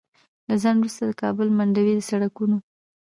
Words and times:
له 0.47 0.55
ځنډ 0.63 0.77
وروسته 0.81 1.03
د 1.05 1.11
کابل 1.21 1.47
منډوي 1.57 1.93
د 1.95 2.01
سړکونو 2.09 2.57